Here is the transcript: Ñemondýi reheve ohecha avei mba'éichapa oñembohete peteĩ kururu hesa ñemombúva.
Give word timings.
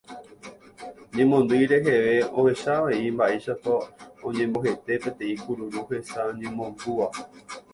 Ñemondýi 1.17 1.65
reheve 1.71 2.13
ohecha 2.39 2.71
avei 2.79 3.09
mba'éichapa 3.15 3.71
oñembohete 4.27 4.93
peteĩ 5.03 5.35
kururu 5.43 5.79
hesa 5.89 6.21
ñemombúva. 6.39 7.07